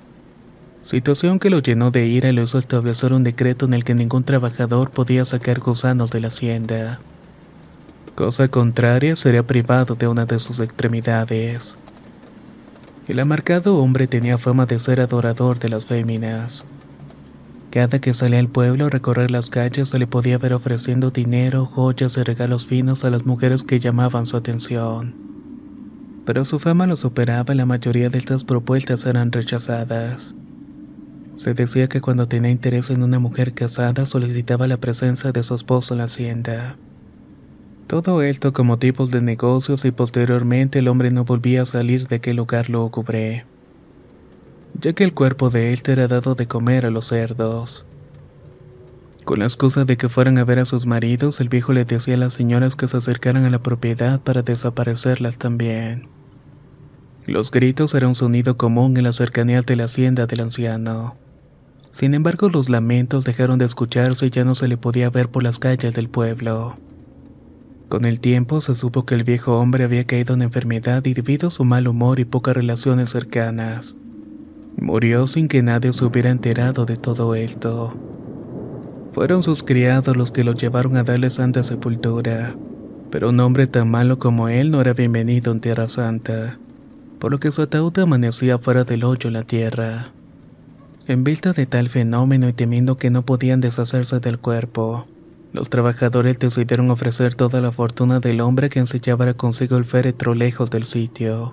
Situación 0.82 1.38
que 1.38 1.50
lo 1.50 1.60
llenó 1.60 1.90
de 1.90 2.06
ira 2.06 2.30
y 2.30 2.32
lo 2.32 2.42
hizo 2.42 2.58
establecer 2.58 3.12
un 3.12 3.22
decreto 3.22 3.66
en 3.66 3.74
el 3.74 3.84
que 3.84 3.94
ningún 3.94 4.24
trabajador 4.24 4.90
podía 4.90 5.24
sacar 5.24 5.60
gusanos 5.60 6.10
de 6.10 6.20
la 6.20 6.28
hacienda. 6.28 7.00
Cosa 8.14 8.48
contraria, 8.48 9.14
sería 9.16 9.42
privado 9.42 9.94
de 9.94 10.08
una 10.08 10.26
de 10.26 10.38
sus 10.38 10.58
extremidades. 10.58 11.76
El 13.08 13.20
amargado 13.20 13.78
hombre 13.78 14.06
tenía 14.06 14.38
fama 14.38 14.66
de 14.66 14.78
ser 14.78 15.00
adorador 15.00 15.58
de 15.58 15.68
las 15.68 15.86
féminas. 15.86 16.64
Cada 17.70 18.00
que 18.00 18.14
salía 18.14 18.40
al 18.40 18.48
pueblo 18.48 18.86
a 18.86 18.90
recorrer 18.90 19.30
las 19.30 19.48
calles 19.48 19.90
se 19.90 19.98
le 19.98 20.06
podía 20.06 20.38
ver 20.38 20.54
ofreciendo 20.54 21.10
dinero, 21.10 21.66
joyas 21.66 22.16
y 22.16 22.22
regalos 22.22 22.66
finos 22.66 23.04
a 23.04 23.10
las 23.10 23.26
mujeres 23.26 23.62
que 23.62 23.78
llamaban 23.78 24.26
su 24.26 24.36
atención. 24.36 25.14
Pero 26.24 26.44
su 26.44 26.58
fama 26.58 26.86
lo 26.86 26.96
superaba 26.96 27.54
y 27.54 27.56
la 27.56 27.66
mayoría 27.66 28.10
de 28.10 28.18
estas 28.18 28.44
propuestas 28.44 29.06
eran 29.06 29.30
rechazadas. 29.30 30.34
Se 31.40 31.54
decía 31.54 31.88
que 31.88 32.02
cuando 32.02 32.26
tenía 32.26 32.50
interés 32.50 32.90
en 32.90 33.02
una 33.02 33.18
mujer 33.18 33.54
casada 33.54 34.04
solicitaba 34.04 34.68
la 34.68 34.76
presencia 34.76 35.32
de 35.32 35.42
su 35.42 35.54
esposo 35.54 35.94
en 35.94 35.98
la 35.98 36.04
hacienda. 36.04 36.76
Todo 37.86 38.20
esto 38.20 38.52
como 38.52 38.78
tipos 38.78 39.10
de 39.10 39.22
negocios 39.22 39.86
y 39.86 39.90
posteriormente 39.90 40.80
el 40.80 40.88
hombre 40.88 41.10
no 41.10 41.24
volvía 41.24 41.62
a 41.62 41.64
salir 41.64 42.08
de 42.08 42.16
aquel 42.16 42.36
lugar 42.36 42.68
lúgubre, 42.68 43.46
ya 44.82 44.92
que 44.92 45.02
el 45.02 45.14
cuerpo 45.14 45.48
de 45.48 45.72
él 45.72 45.80
era 45.86 46.08
dado 46.08 46.34
de 46.34 46.46
comer 46.46 46.84
a 46.84 46.90
los 46.90 47.06
cerdos. 47.06 47.86
Con 49.24 49.38
la 49.38 49.46
excusa 49.46 49.86
de 49.86 49.96
que 49.96 50.10
fueran 50.10 50.36
a 50.36 50.44
ver 50.44 50.58
a 50.58 50.66
sus 50.66 50.84
maridos, 50.84 51.40
el 51.40 51.48
viejo 51.48 51.72
le 51.72 51.86
decía 51.86 52.16
a 52.16 52.18
las 52.18 52.34
señoras 52.34 52.76
que 52.76 52.86
se 52.86 52.98
acercaran 52.98 53.46
a 53.46 53.50
la 53.50 53.60
propiedad 53.60 54.20
para 54.20 54.42
desaparecerlas 54.42 55.38
también. 55.38 56.06
Los 57.24 57.50
gritos 57.50 57.94
eran 57.94 58.10
un 58.10 58.14
sonido 58.14 58.58
común 58.58 58.94
en 58.98 59.04
las 59.04 59.16
cercanías 59.16 59.64
de 59.64 59.76
la 59.76 59.84
hacienda 59.84 60.26
del 60.26 60.40
anciano. 60.40 61.16
Sin 61.92 62.14
embargo, 62.14 62.48
los 62.48 62.68
lamentos 62.68 63.24
dejaron 63.24 63.58
de 63.58 63.64
escucharse 63.64 64.26
y 64.26 64.30
ya 64.30 64.44
no 64.44 64.54
se 64.54 64.68
le 64.68 64.76
podía 64.76 65.10
ver 65.10 65.28
por 65.28 65.42
las 65.42 65.58
calles 65.58 65.94
del 65.94 66.08
pueblo. 66.08 66.76
Con 67.88 68.04
el 68.04 68.20
tiempo 68.20 68.60
se 68.60 68.76
supo 68.76 69.04
que 69.04 69.16
el 69.16 69.24
viejo 69.24 69.58
hombre 69.58 69.82
había 69.82 70.04
caído 70.04 70.34
en 70.34 70.42
enfermedad 70.42 71.04
y 71.04 71.12
debido 71.12 71.48
a 71.48 71.50
su 71.50 71.64
mal 71.64 71.88
humor 71.88 72.20
y 72.20 72.24
pocas 72.24 72.54
relaciones 72.54 73.10
cercanas. 73.10 73.96
Murió 74.80 75.26
sin 75.26 75.48
que 75.48 75.62
nadie 75.62 75.92
se 75.92 76.04
hubiera 76.04 76.30
enterado 76.30 76.86
de 76.86 76.96
todo 76.96 77.34
esto. 77.34 77.92
Fueron 79.12 79.42
sus 79.42 79.64
criados 79.64 80.16
los 80.16 80.30
que 80.30 80.44
lo 80.44 80.54
llevaron 80.54 80.96
a 80.96 81.02
darle 81.02 81.30
santa 81.30 81.64
sepultura, 81.64 82.54
pero 83.10 83.30
un 83.30 83.40
hombre 83.40 83.66
tan 83.66 83.90
malo 83.90 84.20
como 84.20 84.48
él 84.48 84.70
no 84.70 84.80
era 84.80 84.92
bienvenido 84.92 85.50
en 85.50 85.60
Tierra 85.60 85.88
Santa, 85.88 86.58
por 87.18 87.32
lo 87.32 87.40
que 87.40 87.50
su 87.50 87.60
ataúd 87.60 87.98
amanecía 87.98 88.58
fuera 88.58 88.84
del 88.84 89.02
hoyo 89.02 89.26
en 89.26 89.32
la 89.32 89.42
tierra. 89.42 90.12
En 91.10 91.24
vista 91.24 91.52
de 91.52 91.66
tal 91.66 91.88
fenómeno 91.88 92.48
y 92.48 92.52
temiendo 92.52 92.96
que 92.96 93.10
no 93.10 93.22
podían 93.22 93.60
deshacerse 93.60 94.20
del 94.20 94.38
cuerpo, 94.38 95.06
los 95.52 95.68
trabajadores 95.68 96.38
decidieron 96.38 96.88
ofrecer 96.88 97.34
toda 97.34 97.60
la 97.60 97.72
fortuna 97.72 98.20
del 98.20 98.40
hombre 98.40 98.68
que 98.68 98.80
llevara 98.84 99.34
consigo 99.34 99.76
el 99.76 99.84
féretro 99.84 100.36
lejos 100.36 100.70
del 100.70 100.84
sitio. 100.84 101.52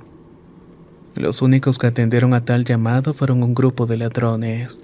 Los 1.15 1.41
únicos 1.41 1.79
que 1.79 1.87
atendieron 1.87 2.35
a 2.35 2.45
tal 2.45 2.65
llamado 2.65 3.15
fueron 3.15 3.41
un 3.41 3.55
grupo 3.55 3.87
de 3.87 3.97
ladrones, 3.97 4.79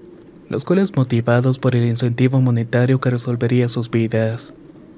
los 0.49 0.63
cuales 0.63 0.95
motivados 0.95 1.59
por 1.59 1.75
el 1.75 1.85
incentivo 1.85 2.41
monetario 2.41 2.99
que 2.99 3.11
resolvería 3.11 3.69
sus 3.69 3.91
vidas, 3.91 4.55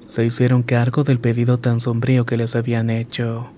se 0.08 0.24
hicieron 0.24 0.62
cargo 0.62 1.04
del 1.04 1.18
pedido 1.18 1.58
tan 1.58 1.80
sombrío 1.80 2.24
que 2.24 2.38
les 2.38 2.56
habían 2.56 2.88
hecho. 2.88 3.48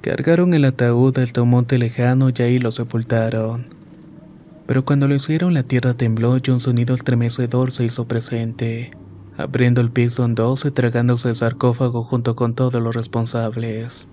Cargaron 0.00 0.54
el 0.54 0.64
ataúd 0.64 1.18
hasta 1.18 1.42
un 1.42 1.50
monte 1.50 1.76
lejano 1.76 2.30
y 2.30 2.40
ahí 2.40 2.58
lo 2.58 2.70
sepultaron. 2.70 3.81
Pero 4.72 4.86
cuando 4.86 5.06
lo 5.06 5.14
hicieron 5.14 5.52
la 5.52 5.64
tierra 5.64 5.92
tembló 5.92 6.38
y 6.38 6.50
un 6.50 6.58
sonido 6.58 6.94
estremecedor 6.94 7.72
se 7.72 7.84
hizo 7.84 8.06
presente 8.06 8.92
abriendo 9.36 9.82
el 9.82 9.90
piso 9.90 10.24
en 10.24 10.34
dos 10.34 10.64
y 10.64 10.70
tragándose 10.70 11.28
el 11.28 11.34
sarcófago 11.34 12.04
junto 12.04 12.36
con 12.36 12.54
todos 12.54 12.82
los 12.82 12.96
responsables. 12.96 14.06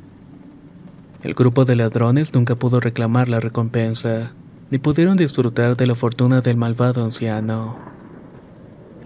El 1.23 1.33
grupo 1.33 1.63
de 1.63 1.77
ladrones 1.77 2.33
nunca 2.33 2.57
pudo 2.57 2.81
reclamar 2.81 3.29
la 3.29 3.39
recompensa, 3.39 4.33
ni 4.69 4.79
pudieron 4.79 5.15
disfrutar 5.15 5.77
de 5.77 5.87
la 5.87 5.95
fortuna 5.95 6.41
del 6.41 6.57
malvado 6.57 7.05
anciano. 7.05 7.77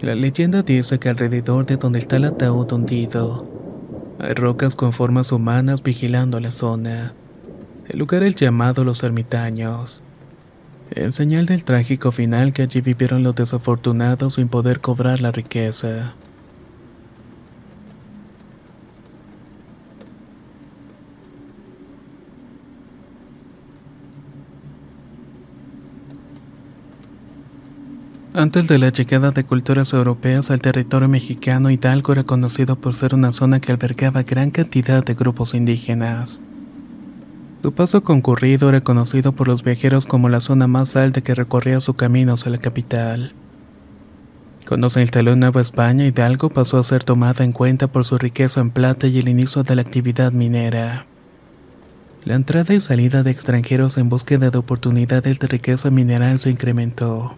La 0.01 0.15
leyenda 0.15 0.63
dice 0.63 0.97
que 0.97 1.09
alrededor 1.09 1.67
de 1.67 1.77
donde 1.77 1.99
está 1.99 2.17
el 2.17 2.25
ataúd 2.25 2.73
hundido, 2.73 3.47
hay 4.17 4.33
rocas 4.33 4.75
con 4.75 4.91
formas 4.91 5.31
humanas 5.31 5.83
vigilando 5.83 6.39
la 6.39 6.49
zona. 6.49 7.13
El 7.87 7.99
lugar 7.99 8.23
es 8.23 8.33
llamado 8.33 8.83
Los 8.83 9.03
Ermitaños 9.03 10.02
en 10.95 11.11
señal 11.11 11.45
del 11.45 11.63
trágico 11.63 12.11
final 12.11 12.53
que 12.53 12.63
allí 12.63 12.81
vivieron 12.81 13.23
los 13.23 13.35
desafortunados 13.35 14.35
sin 14.35 14.47
poder 14.47 14.79
cobrar 14.79 15.21
la 15.21 15.31
riqueza. 15.31 16.15
Antes 28.35 28.67
de 28.67 28.79
la 28.79 28.89
llegada 28.89 29.29
de 29.29 29.43
culturas 29.43 29.93
europeas 29.93 30.49
al 30.49 30.59
territorio 30.59 31.07
mexicano, 31.07 31.69
Hidalgo 31.69 32.13
era 32.13 32.23
conocido 32.23 32.75
por 32.75 32.95
ser 32.95 33.13
una 33.13 33.31
zona 33.31 33.59
que 33.59 33.71
albergaba 33.71 34.23
gran 34.23 34.49
cantidad 34.49 35.03
de 35.03 35.13
grupos 35.13 35.53
indígenas. 35.53 36.41
Su 37.63 37.71
paso 37.71 38.03
concurrido 38.03 38.67
era 38.67 38.81
conocido 38.81 39.31
por 39.31 39.47
los 39.47 39.63
viajeros 39.63 40.05
como 40.05 40.27
la 40.27 40.41
zona 40.41 40.67
más 40.67 40.97
alta 40.97 41.21
que 41.21 41.33
recorría 41.33 41.79
su 41.79 41.93
camino 41.93 42.33
hacia 42.33 42.51
la 42.51 42.57
capital. 42.57 43.31
Cuando 44.67 44.89
se 44.89 44.99
instaló 44.99 45.31
en 45.31 45.39
Nueva 45.39 45.61
España, 45.61 46.05
Hidalgo 46.05 46.49
pasó 46.49 46.77
a 46.77 46.83
ser 46.83 47.05
tomada 47.05 47.45
en 47.45 47.53
cuenta 47.53 47.87
por 47.87 48.03
su 48.03 48.17
riqueza 48.17 48.59
en 48.59 48.69
plata 48.69 49.07
y 49.07 49.17
el 49.17 49.29
inicio 49.29 49.63
de 49.63 49.77
la 49.77 49.81
actividad 49.81 50.33
minera. 50.33 51.05
La 52.25 52.35
entrada 52.35 52.73
y 52.73 52.81
salida 52.81 53.23
de 53.23 53.31
extranjeros 53.31 53.97
en 53.97 54.09
búsqueda 54.09 54.49
de 54.49 54.57
oportunidades 54.57 55.39
de 55.39 55.47
riqueza 55.47 55.89
mineral 55.89 56.39
se 56.39 56.49
incrementó, 56.49 57.33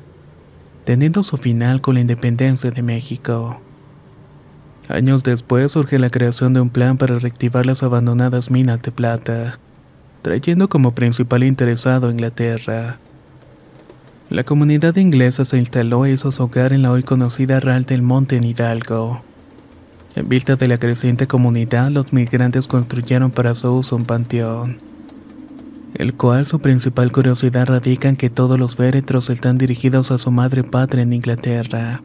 teniendo 0.85 1.21
su 1.21 1.37
final 1.37 1.81
con 1.81 1.93
la 1.93 2.01
independencia 2.01 2.71
de 2.71 2.81
México. 2.81 3.59
Años 4.87 5.23
después 5.23 5.73
surge 5.73 5.99
la 5.99 6.09
creación 6.09 6.55
de 6.55 6.61
un 6.61 6.71
plan 6.71 6.97
para 6.97 7.19
reactivar 7.19 7.67
las 7.67 7.83
abandonadas 7.83 8.49
minas 8.49 8.81
de 8.81 8.91
plata 8.91 9.59
trayendo 10.25 10.69
como 10.69 10.95
principal 10.95 11.43
interesado 11.43 12.07
a 12.07 12.11
Inglaterra. 12.11 12.97
La 14.31 14.43
comunidad 14.43 14.95
inglesa 14.95 15.45
se 15.45 15.59
instaló 15.59 16.03
e 16.03 16.13
hizo 16.13 16.31
su 16.31 16.41
hogar 16.41 16.73
en 16.73 16.81
la 16.81 16.91
hoy 16.91 17.03
conocida 17.03 17.59
Real 17.59 17.85
del 17.85 18.01
Monte 18.01 18.35
en 18.35 18.43
Hidalgo. 18.43 19.21
En 20.15 20.27
vista 20.27 20.55
de 20.55 20.67
la 20.67 20.79
creciente 20.79 21.27
comunidad, 21.27 21.91
los 21.91 22.11
migrantes 22.11 22.65
construyeron 22.65 23.29
para 23.29 23.53
su 23.53 23.71
uso 23.71 23.97
un 23.97 24.05
panteón, 24.05 24.79
el 25.93 26.15
cual 26.15 26.47
su 26.47 26.59
principal 26.59 27.11
curiosidad 27.11 27.67
radica 27.67 28.09
en 28.09 28.15
que 28.15 28.31
todos 28.31 28.57
los 28.57 28.75
féretros 28.75 29.29
están 29.29 29.59
dirigidos 29.59 30.09
a 30.09 30.17
su 30.17 30.31
madre 30.31 30.63
patria 30.63 31.03
en 31.03 31.13
Inglaterra, 31.13 32.01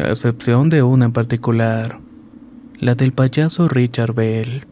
a 0.00 0.08
excepción 0.08 0.68
de 0.68 0.82
una 0.82 1.04
en 1.04 1.12
particular, 1.12 2.00
la 2.80 2.96
del 2.96 3.12
payaso 3.12 3.68
Richard 3.68 4.14
Bell. 4.14 4.66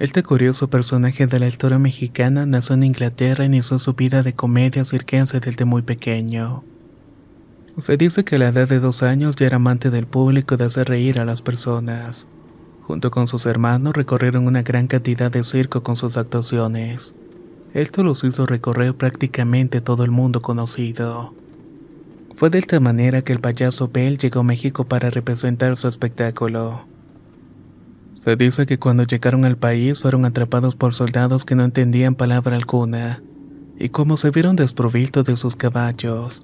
Este 0.00 0.24
curioso 0.24 0.68
personaje 0.68 1.28
de 1.28 1.38
la 1.38 1.46
historia 1.46 1.78
mexicana 1.78 2.46
nació 2.46 2.74
en 2.74 2.82
Inglaterra 2.82 3.44
y 3.44 3.46
inició 3.46 3.78
su 3.78 3.94
vida 3.94 4.24
de 4.24 4.32
comedia 4.32 4.84
circense 4.84 5.38
desde 5.38 5.64
muy 5.64 5.82
pequeño. 5.82 6.64
Se 7.78 7.96
dice 7.96 8.24
que 8.24 8.34
a 8.34 8.38
la 8.40 8.48
edad 8.48 8.68
de 8.68 8.80
dos 8.80 9.04
años 9.04 9.36
ya 9.36 9.46
era 9.46 9.56
amante 9.56 9.90
del 9.90 10.08
público 10.08 10.54
y 10.54 10.58
de 10.58 10.64
hacer 10.64 10.88
reír 10.88 11.20
a 11.20 11.24
las 11.24 11.42
personas. 11.42 12.26
Junto 12.82 13.12
con 13.12 13.28
sus 13.28 13.46
hermanos 13.46 13.94
recorrieron 13.94 14.48
una 14.48 14.62
gran 14.62 14.88
cantidad 14.88 15.30
de 15.30 15.44
circo 15.44 15.84
con 15.84 15.94
sus 15.94 16.16
actuaciones. 16.16 17.14
Esto 17.72 18.02
los 18.02 18.24
hizo 18.24 18.46
recorrer 18.46 18.94
prácticamente 18.94 19.80
todo 19.80 20.02
el 20.02 20.10
mundo 20.10 20.42
conocido. 20.42 21.34
Fue 22.34 22.50
de 22.50 22.58
esta 22.58 22.80
manera 22.80 23.22
que 23.22 23.32
el 23.32 23.38
payaso 23.38 23.88
Bell 23.92 24.18
llegó 24.18 24.40
a 24.40 24.44
México 24.44 24.84
para 24.86 25.10
representar 25.10 25.76
su 25.76 25.86
espectáculo. 25.86 26.93
Se 28.24 28.36
dice 28.36 28.64
que 28.64 28.78
cuando 28.78 29.02
llegaron 29.02 29.44
al 29.44 29.58
país 29.58 30.00
fueron 30.00 30.24
atrapados 30.24 30.76
por 30.76 30.94
soldados 30.94 31.44
que 31.44 31.54
no 31.54 31.62
entendían 31.62 32.14
palabra 32.14 32.56
alguna, 32.56 33.22
y 33.78 33.90
como 33.90 34.16
se 34.16 34.30
vieron 34.30 34.56
desprovistos 34.56 35.26
de 35.26 35.36
sus 35.36 35.56
caballos, 35.56 36.42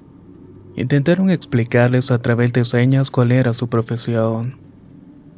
intentaron 0.77 1.31
explicarles 1.31 2.11
a 2.11 2.21
través 2.21 2.53
de 2.53 2.67
señas 2.67 3.11
cuál 3.11 3.33
era 3.33 3.55
su 3.55 3.71
profesión. 3.71 4.59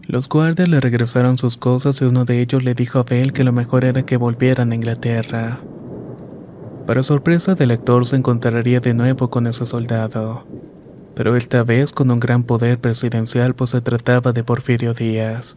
Los 0.09 0.28
guardias 0.28 0.68
le 0.68 0.81
regresaron 0.81 1.38
sus 1.38 1.57
cosas 1.57 2.00
y 2.00 2.07
uno 2.07 2.24
de 2.24 2.40
ellos 2.40 2.64
le 2.64 2.74
dijo 2.74 2.98
a 2.98 3.05
Bell 3.05 3.33
que 3.33 3.44
lo 3.44 3.52
mejor 3.52 3.85
era 3.85 4.02
que 4.05 4.16
volvieran 4.16 4.72
a 4.72 4.74
Inglaterra. 4.74 5.61
Para 6.88 7.05
sorpresa 7.05 7.55
del 7.55 7.68
lector 7.68 8.05
se 8.05 8.16
encontraría 8.16 8.81
de 8.81 8.94
nuevo 8.94 9.31
con 9.31 9.46
ese 9.46 9.64
soldado, 9.64 10.44
pero 11.14 11.37
esta 11.37 11.62
vez 11.62 11.92
con 11.92 12.11
un 12.11 12.18
gran 12.18 12.42
poder 12.42 12.81
presidencial 12.81 13.55
pues 13.55 13.70
se 13.70 13.81
trataba 13.81 14.33
de 14.33 14.42
Porfirio 14.42 14.92
Díaz. 14.92 15.57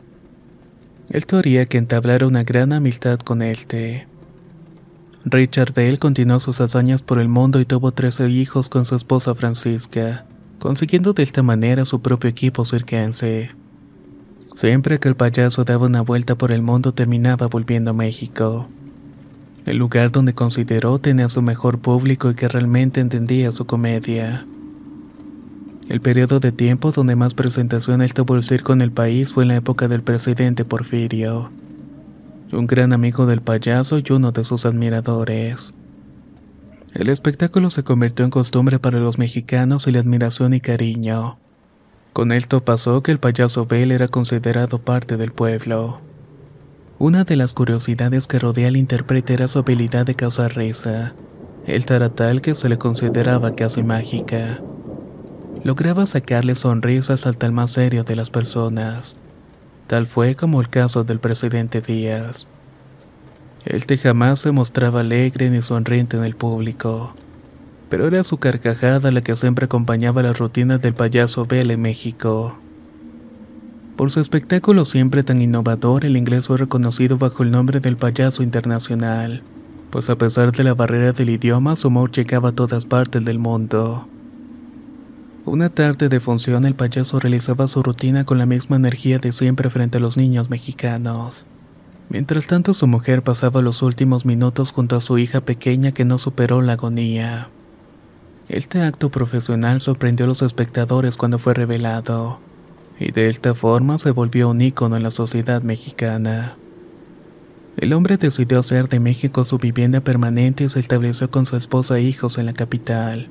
Él 1.09 1.25
teoría 1.25 1.65
que 1.65 1.77
entablara 1.77 2.27
una 2.27 2.43
gran 2.43 2.73
amistad 2.73 3.19
con 3.19 3.41
este. 3.41 4.07
Richard 5.23 5.73
Bell 5.73 5.99
continuó 5.99 6.39
sus 6.39 6.61
hazañas 6.61 7.01
por 7.01 7.19
el 7.19 7.29
mundo 7.29 7.59
y 7.59 7.65
tuvo 7.65 7.91
13 7.91 8.29
hijos 8.29 8.69
con 8.69 8.85
su 8.85 8.95
esposa 8.95 9.33
Francisca, 9.35 10.25
consiguiendo 10.59 11.13
de 11.13 11.23
esta 11.23 11.43
manera 11.43 11.85
su 11.85 12.01
propio 12.01 12.29
equipo 12.29 12.65
circense. 12.65 13.51
Siempre 14.55 14.99
que 14.99 15.07
el 15.07 15.15
payaso 15.15 15.63
daba 15.63 15.87
una 15.87 16.01
vuelta 16.01 16.35
por 16.35 16.51
el 16.51 16.61
mundo 16.61 16.93
terminaba 16.93 17.47
volviendo 17.47 17.91
a 17.91 17.93
México, 17.93 18.67
el 19.65 19.77
lugar 19.77 20.11
donde 20.11 20.33
consideró 20.33 20.99
tenía 20.99 21.27
su 21.29 21.41
mejor 21.41 21.79
público 21.79 22.29
y 22.29 22.35
que 22.35 22.47
realmente 22.47 23.01
entendía 23.01 23.51
su 23.51 23.65
comedia. 23.65 24.45
El 25.87 26.01
periodo 26.01 26.39
de 26.39 26.51
tiempo 26.51 26.91
donde 26.91 27.15
más 27.15 27.35
presentaciones 27.35 28.15
tuvo 28.15 28.35
el 28.35 28.41
circo 28.41 28.73
en 28.73 28.81
el 28.81 28.91
país 28.91 29.33
fue 29.33 29.43
en 29.43 29.49
la 29.49 29.55
época 29.57 29.87
del 29.87 30.01
presidente 30.01 30.65
Porfirio, 30.65 31.51
un 32.51 32.65
gran 32.65 32.91
amigo 32.91 33.27
del 33.27 33.41
payaso 33.41 33.99
y 33.99 34.03
uno 34.11 34.31
de 34.31 34.43
sus 34.45 34.65
admiradores. 34.65 35.75
El 36.95 37.09
espectáculo 37.09 37.69
se 37.69 37.83
convirtió 37.83 38.25
en 38.25 38.31
costumbre 38.31 38.79
para 38.79 38.99
los 38.99 39.19
mexicanos 39.19 39.85
y 39.85 39.91
la 39.91 39.99
admiración 39.99 40.55
y 40.55 40.59
cariño. 40.59 41.37
Con 42.13 42.31
esto 42.31 42.63
pasó 42.63 43.03
que 43.03 43.11
el 43.11 43.19
payaso 43.19 43.67
Bell 43.67 43.91
era 43.91 44.07
considerado 44.07 44.79
parte 44.79 45.17
del 45.17 45.33
pueblo. 45.33 45.99
Una 46.97 47.25
de 47.25 47.35
las 47.35 47.53
curiosidades 47.53 48.25
que 48.25 48.39
rodea 48.39 48.69
al 48.69 48.77
intérprete 48.77 49.35
era 49.35 49.47
su 49.47 49.59
habilidad 49.59 50.07
de 50.07 50.15
causar 50.15 50.55
risa. 50.55 51.13
Él 51.67 51.85
era 51.87 52.09
tal 52.09 52.41
que 52.41 52.55
se 52.55 52.69
le 52.69 52.79
consideraba 52.79 53.53
casi 53.53 53.83
mágica 53.83 54.61
lograba 55.65 56.05
sacarle 56.05 56.53
sonrisas 56.53 57.25
al 57.25 57.37
tal 57.37 57.51
más 57.51 57.71
serio 57.71 58.03
de 58.03 58.15
las 58.15 58.29
personas. 58.29 59.15
Tal 59.87 60.05
fue 60.05 60.35
como 60.35 60.61
el 60.61 60.69
caso 60.69 61.03
del 61.03 61.17
presidente 61.17 61.81
Díaz. 61.81 62.45
Este 63.65 63.97
jamás 63.97 64.37
se 64.37 64.51
mostraba 64.51 64.99
alegre 64.99 65.49
ni 65.49 65.63
sonriente 65.63 66.17
en 66.17 66.23
el 66.23 66.35
público, 66.35 67.15
pero 67.89 68.05
era 68.05 68.23
su 68.23 68.37
carcajada 68.37 69.11
la 69.11 69.21
que 69.21 69.35
siempre 69.35 69.65
acompañaba 69.65 70.21
las 70.21 70.37
rutinas 70.37 70.83
del 70.83 70.93
payaso 70.93 71.47
Bell 71.47 71.71
en 71.71 71.81
México. 71.81 72.55
Por 73.95 74.11
su 74.11 74.19
espectáculo 74.19 74.85
siempre 74.85 75.23
tan 75.23 75.41
innovador, 75.41 76.05
el 76.05 76.15
inglés 76.15 76.45
fue 76.45 76.57
reconocido 76.57 77.17
bajo 77.17 77.41
el 77.41 77.49
nombre 77.49 77.79
del 77.79 77.97
payaso 77.97 78.43
internacional, 78.43 79.41
pues 79.89 80.11
a 80.11 80.15
pesar 80.15 80.51
de 80.51 80.63
la 80.63 80.75
barrera 80.75 81.11
del 81.11 81.31
idioma, 81.31 81.75
su 81.75 81.87
humor 81.87 82.11
llegaba 82.11 82.49
a 82.49 82.55
todas 82.55 82.85
partes 82.85 83.25
del 83.25 83.39
mundo. 83.39 84.07
Una 85.45 85.69
tarde 85.69 86.09
de 86.09 86.19
función, 86.19 86.65
el 86.65 86.73
payaso 86.73 87.19
realizaba 87.19 87.67
su 87.67 87.83
rutina 87.83 88.25
con 88.25 88.39
la 88.39 88.47
misma 88.47 88.77
energía 88.77 89.19
de 89.19 89.31
siempre 89.31 89.69
frente 89.69 89.99
a 89.99 90.01
los 90.01 90.17
niños 90.17 90.49
mexicanos. 90.49 91.45
Mientras 92.09 92.47
tanto, 92.47 92.73
su 92.73 92.87
mujer 92.87 93.21
pasaba 93.21 93.61
los 93.61 93.83
últimos 93.83 94.25
minutos 94.25 94.71
junto 94.71 94.95
a 94.95 95.01
su 95.01 95.19
hija 95.19 95.41
pequeña 95.41 95.91
que 95.91 96.03
no 96.03 96.17
superó 96.17 96.63
la 96.63 96.73
agonía. 96.73 97.49
Este 98.49 98.81
acto 98.81 99.11
profesional 99.11 99.81
sorprendió 99.81 100.25
a 100.25 100.29
los 100.29 100.41
espectadores 100.41 101.15
cuando 101.15 101.37
fue 101.37 101.53
revelado, 101.53 102.39
y 102.99 103.11
de 103.11 103.27
esta 103.27 103.53
forma 103.53 103.99
se 103.99 104.09
volvió 104.09 104.49
un 104.49 104.61
ícono 104.61 104.97
en 104.97 105.03
la 105.03 105.11
sociedad 105.11 105.61
mexicana. 105.61 106.55
El 107.77 107.93
hombre 107.93 108.17
decidió 108.17 108.59
hacer 108.59 108.89
de 108.89 108.99
México 108.99 109.45
su 109.45 109.59
vivienda 109.59 110.01
permanente 110.01 110.63
y 110.63 110.69
se 110.69 110.79
estableció 110.79 111.29
con 111.29 111.45
su 111.45 111.55
esposa 111.55 111.99
e 111.99 112.01
hijos 112.01 112.39
en 112.39 112.47
la 112.47 112.53
capital. 112.53 113.29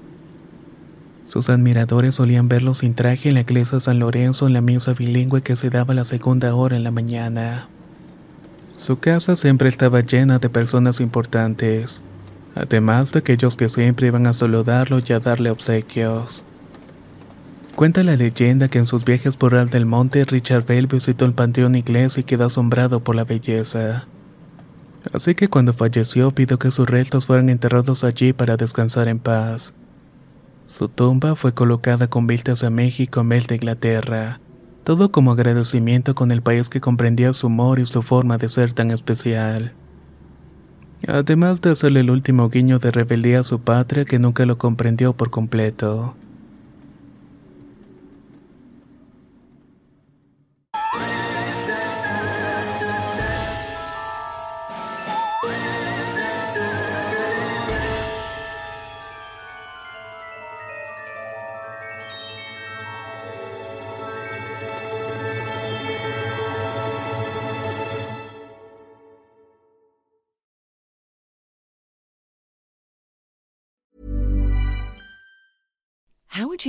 Sus 1.27 1.49
admiradores 1.49 2.15
solían 2.15 2.49
verlo 2.49 2.75
sin 2.75 2.95
traje 2.95 3.29
en 3.29 3.35
la 3.35 3.41
iglesia 3.41 3.81
San 3.81 3.99
Lorenzo 3.99 4.47
en 4.47 4.53
la 4.53 4.61
misa 4.61 4.93
bilingüe 4.93 5.43
que 5.43 5.57
se 5.57 5.71
daba 5.71 5.93
a 5.93 5.97
la 5.97 6.05
segunda 6.05 6.55
hora 6.55 6.77
en 6.77 6.85
la 6.85 6.91
mañana. 6.91 7.69
Su 8.79 8.99
casa 8.99 9.35
siempre 9.35 9.69
estaba 9.69 10.03
llena 10.03 10.39
de 10.39 10.51
personas 10.51 11.01
importantes, 11.01 12.03
además 12.55 13.13
de 13.13 13.21
aquellos 13.21 13.57
que 13.57 13.69
siempre 13.69 14.09
iban 14.09 14.27
a 14.27 14.35
saludarlo 14.35 14.99
y 14.99 15.13
a 15.13 15.21
darle 15.21 15.51
obsequios. 15.51 16.43
Cuenta 17.75 18.05
la 18.05 18.15
leyenda 18.15 18.69
que 18.69 18.79
en 18.79 18.87
sus 18.87 19.05
viajes 19.05 19.37
por 19.37 19.53
Real 19.53 19.69
del 19.69 19.87
Monte, 19.87 20.25
Richard 20.25 20.65
Bell 20.65 20.87
visitó 20.87 21.25
el 21.25 21.33
panteón 21.33 21.75
inglés 21.75 22.19
y 22.19 22.23
quedó 22.23 22.45
asombrado 22.45 23.01
por 23.01 23.17
la 23.17 23.25
belleza. 23.25 24.07
Así 25.13 25.35
que 25.35 25.49
cuando 25.49 25.73
falleció 25.73 26.31
pidió 26.31 26.59
que 26.59 26.71
sus 26.71 26.89
restos 26.89 27.27
fueran 27.27 27.49
enterrados 27.49 28.05
allí 28.05 28.33
para 28.33 28.57
descansar 28.57 29.09
en 29.09 29.19
paz. 29.19 29.73
Su 30.67 30.89
tumba 30.89 31.35
fue 31.37 31.53
colocada 31.53 32.09
con 32.09 32.27
vistas 32.27 32.65
a 32.65 32.71
México 32.71 33.21
en 33.21 33.29
vez 33.29 33.47
de 33.47 33.57
Inglaterra, 33.57 34.41
todo 34.83 35.13
como 35.13 35.33
agradecimiento 35.33 36.15
con 36.15 36.33
el 36.33 36.43
país 36.43 36.69
que 36.69 36.81
comprendía 36.81 37.33
su 37.33 37.49
humor 37.49 37.79
y 37.79 37.87
su 37.87 38.03
forma 38.03 38.39
de 38.39 38.49
ser 38.49 38.73
tan 38.73 38.91
especial. 38.91 39.75
Además 41.07 41.61
de 41.61 41.71
hacerle 41.71 42.01
el 42.01 42.11
último 42.11 42.49
guiño 42.49 42.79
de 42.79 42.91
rebeldía 42.91 43.41
a 43.41 43.45
su 43.45 43.61
patria 43.61 44.07
que 44.07 44.19
nunca 44.19 44.47
lo 44.47 44.57
comprendió 44.57 45.13
por 45.13 45.31
completo. 45.31 46.17